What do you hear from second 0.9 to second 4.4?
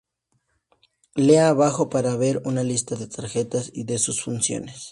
Lea abajo para ver una lista de tarjetas y de sus